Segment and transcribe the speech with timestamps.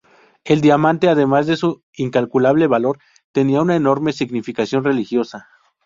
[0.45, 2.97] El diamante, además de su incalculable valor,
[3.31, 5.47] tenía una enorme significación religiosa.